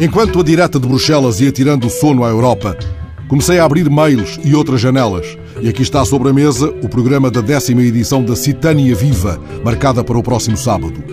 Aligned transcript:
Enquanto 0.00 0.40
a 0.40 0.42
direta 0.42 0.80
de 0.80 0.88
Bruxelas 0.88 1.42
ia 1.42 1.52
tirando 1.52 1.86
o 1.86 1.90
sono 1.90 2.24
à 2.24 2.30
Europa, 2.30 2.74
comecei 3.28 3.58
a 3.58 3.64
abrir 3.66 3.90
mails 3.90 4.40
e 4.42 4.54
outras 4.54 4.80
janelas. 4.80 5.36
E 5.60 5.68
aqui 5.68 5.82
está 5.82 6.02
sobre 6.06 6.30
a 6.30 6.32
mesa 6.32 6.70
o 6.82 6.88
programa 6.88 7.30
da 7.30 7.42
décima 7.42 7.82
edição 7.82 8.24
da 8.24 8.34
Citânia 8.34 8.94
Viva, 8.94 9.38
marcada 9.62 10.02
para 10.02 10.16
o 10.16 10.22
próximo 10.22 10.56
sábado. 10.56 11.04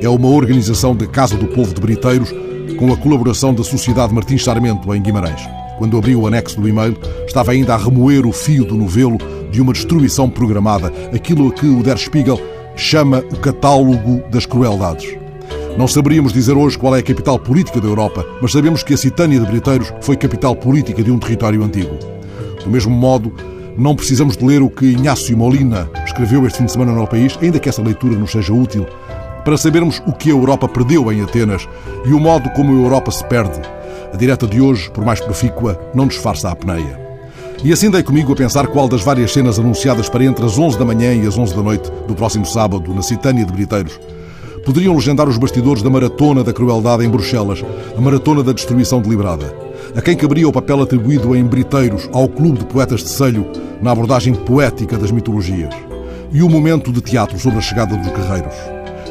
É 0.00 0.08
uma 0.08 0.28
organização 0.28 0.94
da 0.94 1.08
Casa 1.08 1.36
do 1.36 1.48
Povo 1.48 1.74
de 1.74 1.80
Briteiros, 1.80 2.32
com 2.78 2.92
a 2.92 2.96
colaboração 2.96 3.52
da 3.52 3.64
Sociedade 3.64 4.14
Martins 4.14 4.44
Sarmento, 4.44 4.94
em 4.94 5.02
Guimarães. 5.02 5.40
Quando 5.76 5.98
abri 5.98 6.14
o 6.14 6.26
anexo 6.26 6.60
do 6.60 6.68
e-mail, 6.68 6.96
estava 7.26 7.50
ainda 7.50 7.74
a 7.74 7.76
remoer 7.76 8.26
o 8.26 8.32
fio 8.32 8.64
do 8.64 8.76
novelo 8.76 9.18
de 9.50 9.60
uma 9.60 9.72
destruição 9.72 10.28
programada, 10.28 10.92
aquilo 11.14 11.48
a 11.48 11.52
que 11.52 11.66
o 11.66 11.82
Der 11.82 11.98
Spiegel 11.98 12.40
chama 12.76 13.24
o 13.32 13.36
catálogo 13.36 14.22
das 14.30 14.46
crueldades. 14.46 15.16
Não 15.78 15.86
saberíamos 15.86 16.32
dizer 16.32 16.56
hoje 16.56 16.78
qual 16.78 16.96
é 16.96 17.00
a 17.00 17.02
capital 17.02 17.38
política 17.38 17.80
da 17.80 17.86
Europa, 17.86 18.24
mas 18.40 18.52
sabemos 18.52 18.82
que 18.82 18.94
a 18.94 18.96
Citânia 18.96 19.38
de 19.38 19.46
Briteiros 19.46 19.92
foi 20.00 20.16
capital 20.16 20.56
política 20.56 21.02
de 21.02 21.10
um 21.10 21.18
território 21.18 21.62
antigo. 21.62 21.96
Do 22.64 22.70
mesmo 22.70 22.90
modo, 22.90 23.32
não 23.76 23.94
precisamos 23.94 24.36
de 24.36 24.44
ler 24.44 24.62
o 24.62 24.70
que 24.70 24.86
Inácio 24.86 25.36
Molina 25.36 25.90
escreveu 26.06 26.46
este 26.46 26.58
fim 26.58 26.64
de 26.64 26.72
semana 26.72 26.92
no 26.92 27.06
país, 27.06 27.38
ainda 27.42 27.58
que 27.58 27.68
essa 27.68 27.82
leitura 27.82 28.16
nos 28.16 28.32
seja 28.32 28.52
útil, 28.52 28.86
para 29.44 29.56
sabermos 29.56 30.02
o 30.06 30.12
que 30.12 30.30
a 30.30 30.32
Europa 30.32 30.66
perdeu 30.66 31.12
em 31.12 31.22
Atenas 31.22 31.68
e 32.06 32.12
o 32.12 32.18
modo 32.18 32.48
como 32.50 32.72
a 32.72 32.82
Europa 32.82 33.10
se 33.10 33.24
perde. 33.26 33.60
A 34.12 34.16
direta 34.16 34.46
de 34.46 34.60
hoje, 34.60 34.90
por 34.90 35.04
mais 35.04 35.20
profícua, 35.20 35.78
não 35.94 36.06
disfarça 36.06 36.48
a 36.48 36.52
apneia. 36.52 37.05
E 37.64 37.72
assim 37.72 37.90
dei 37.90 38.02
comigo 38.02 38.32
a 38.32 38.36
pensar 38.36 38.66
qual 38.68 38.88
das 38.88 39.02
várias 39.02 39.32
cenas 39.32 39.58
anunciadas 39.58 40.08
para 40.08 40.24
entre 40.24 40.44
as 40.44 40.58
11 40.58 40.78
da 40.78 40.84
manhã 40.84 41.14
e 41.14 41.26
as 41.26 41.36
11 41.36 41.54
da 41.54 41.62
noite 41.62 41.90
do 42.06 42.14
próximo 42.14 42.44
sábado, 42.44 42.94
na 42.94 43.02
Citânia 43.02 43.44
de 43.44 43.52
Briteiros, 43.52 43.98
poderiam 44.64 44.94
legendar 44.94 45.28
os 45.28 45.38
bastidores 45.38 45.82
da 45.82 45.88
maratona 45.88 46.44
da 46.44 46.52
crueldade 46.52 47.04
em 47.04 47.08
Bruxelas, 47.08 47.64
a 47.96 48.00
maratona 48.00 48.42
da 48.42 48.52
destruição 48.52 49.00
deliberada. 49.00 49.54
A 49.96 50.02
quem 50.02 50.16
caberia 50.16 50.48
o 50.48 50.52
papel 50.52 50.82
atribuído 50.82 51.34
em 51.34 51.44
Briteiros 51.44 52.08
ao 52.12 52.28
Clube 52.28 52.58
de 52.58 52.66
Poetas 52.66 53.02
de 53.02 53.08
Selho 53.08 53.46
na 53.80 53.92
abordagem 53.92 54.34
poética 54.34 54.98
das 54.98 55.10
mitologias. 55.10 55.74
E 56.32 56.42
o 56.42 56.50
momento 56.50 56.92
de 56.92 57.00
teatro 57.00 57.38
sobre 57.38 57.58
a 57.58 57.62
chegada 57.62 57.96
dos 57.96 58.08
guerreiros. 58.08 58.54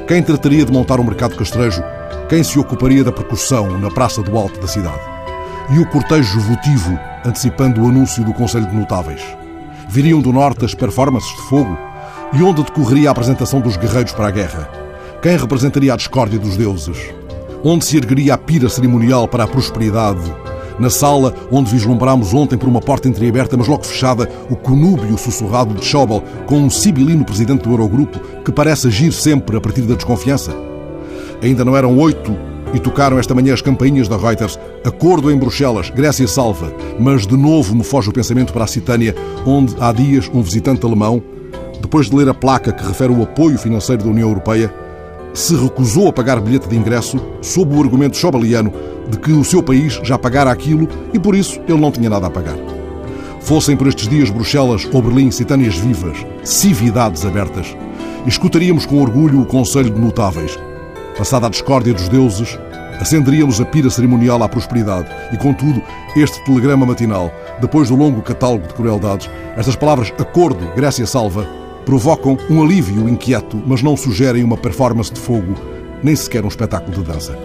Quem 0.08 0.22
trataria 0.22 0.66
de 0.66 0.72
montar 0.72 1.00
um 1.00 1.04
mercado 1.04 1.36
castrejo? 1.36 1.82
Quem 2.30 2.44
se 2.44 2.60
ocuparia 2.60 3.04
da 3.04 3.12
percussão 3.12 3.80
na 3.80 3.90
Praça 3.90 4.22
do 4.22 4.38
Alto 4.38 4.60
da 4.60 4.68
cidade? 4.68 5.15
E 5.68 5.80
o 5.80 5.86
cortejo 5.88 6.40
votivo 6.42 7.00
antecipando 7.26 7.82
o 7.82 7.88
anúncio 7.88 8.24
do 8.24 8.32
Conselho 8.34 8.68
de 8.68 8.76
Notáveis? 8.76 9.22
Viriam 9.90 10.22
do 10.22 10.32
norte 10.32 10.64
as 10.64 10.76
performances 10.76 11.36
de 11.36 11.42
fogo? 11.42 11.76
E 12.34 12.44
onde 12.44 12.62
decorreria 12.62 13.10
a 13.10 13.12
apresentação 13.12 13.60
dos 13.60 13.76
guerreiros 13.76 14.12
para 14.12 14.28
a 14.28 14.32
guerra? 14.32 14.70
Quem 15.24 15.36
representaria 15.36 15.92
a 15.92 15.98
discórdia 15.98 16.38
dos 16.38 16.56
deuses? 16.56 16.98
Onde 17.64 17.84
se 17.84 17.98
ergueria 17.98 18.36
a 18.36 18.38
pira 18.38 18.70
cerimonial 18.70 19.28
para 19.28 19.46
a 19.46 19.48
prosperidade? 19.48 20.32
Na 20.78 20.92
sala 20.92 21.34
onde 21.52 21.72
vislumbrámos 21.72 22.32
ontem 22.32 22.60
por 22.60 22.70
uma 22.70 22.82
porta 22.82 23.08
entreaberta, 23.08 23.58
mas 23.58 23.68
logo 23.68 23.86
fechada, 23.86 24.30
o 24.52 24.56
conúbio 24.56 25.18
sussurrado 25.18 25.74
de 25.74 25.84
Schauble 25.84 26.22
com 26.46 26.60
um 26.60 26.70
sibilino 26.70 27.26
presidente 27.26 27.64
do 27.64 27.72
Eurogrupo 27.72 28.20
que 28.44 28.52
parece 28.52 28.88
agir 28.88 29.12
sempre 29.12 29.58
a 29.58 29.62
partir 29.62 29.82
da 29.82 29.96
desconfiança? 29.96 30.56
Ainda 31.42 31.66
não 31.66 31.76
eram 31.76 31.98
oito 31.98 32.38
e 32.74 32.80
tocaram 32.80 33.20
esta 33.20 33.36
manhã 33.36 33.54
as 33.54 33.62
campainhas 33.62 34.08
da 34.08 34.18
Reuters. 34.18 34.60
Acordo 34.84 35.32
em 35.32 35.38
Bruxelas, 35.38 35.90
Grécia 35.90 36.28
salva. 36.28 36.74
Mas 37.00 37.26
de 37.26 37.38
novo 37.38 37.76
me 37.76 37.84
foge 37.84 38.10
o 38.10 38.14
pensamento 38.14 38.52
para 38.52 38.64
a 38.64 38.68
Citânia, 38.68 39.16
onde 39.46 39.76
há 39.80 39.92
dias 39.92 40.30
um 40.34 40.42
visitante 40.42 40.86
alemão, 40.86 41.22
depois 41.82 42.10
de 42.10 42.16
ler 42.16 42.30
a 42.30 42.34
placa 42.34 42.72
que 42.72 42.86
refere 42.86 43.14
o 43.14 43.24
apoio 43.24 43.58
financeiro 43.58 44.04
da 44.04 44.10
União 44.10 44.28
Europeia, 44.28 44.74
se 45.34 45.56
recusou 45.56 46.08
a 46.08 46.14
pagar 46.14 46.40
bilhete 46.40 46.68
de 46.70 46.78
ingresso 46.78 47.20
sob 47.42 47.76
o 47.76 47.82
argumento 47.82 48.16
chobaliano 48.16 48.72
de 49.10 49.20
que 49.20 49.32
o 49.32 49.44
seu 49.44 49.62
país 49.62 50.00
já 50.02 50.18
pagara 50.18 50.50
aquilo 50.50 50.88
e 51.14 51.20
por 51.20 51.36
isso 51.36 51.60
ele 51.68 51.80
não 51.80 51.92
tinha 51.92 52.10
nada 52.10 52.28
a 52.28 52.32
pagar. 52.32 52.58
Fossem 53.42 53.76
por 53.78 53.88
estes 53.88 54.08
dias 54.08 54.30
Bruxelas 54.30 54.88
ou 54.92 55.02
Berlim 55.02 55.30
citâneas 55.30 55.76
vivas, 55.76 56.26
cividades 56.44 57.26
abertas, 57.26 57.76
escutaríamos 58.26 58.86
com 58.86 59.02
orgulho 59.02 59.42
o 59.42 59.46
Conselho 59.46 59.92
de 59.92 60.00
Notáveis. 60.00 60.58
Passada 61.18 61.48
a 61.48 61.50
discórdia 61.50 61.94
dos 61.94 62.10
deuses, 62.10 62.60
acenderíamos 63.00 63.62
a 63.62 63.66
pira 63.66 63.90
cerimonial 63.90 64.44
à 64.44 64.50
prosperidade 64.50 65.08
e, 65.32 65.38
contudo, 65.38 65.82
este 66.14 66.44
telegrama 66.44 66.86
matinal, 66.86 67.32
depois 67.62 67.88
do 67.88 67.96
longo 67.96 68.22
catálogo 68.22 68.68
de 68.68 68.74
crueldades, 68.74 69.30
estas 69.56 69.78
palavras 69.78 70.14
acordo, 70.20 70.68
Grécia 70.76 71.06
salva, 71.06 71.48
provocam 71.86 72.38
um 72.50 72.62
alívio 72.62 73.08
inquieto, 73.08 73.62
mas 73.66 73.82
não 73.82 73.96
sugerem 73.96 74.44
uma 74.44 74.58
performance 74.58 75.14
de 75.14 75.20
fogo, 75.22 75.56
nem 76.04 76.16
sequer 76.18 76.44
um 76.44 76.50
espetáculo 76.50 76.98
de 76.98 77.04
dança. 77.04 77.38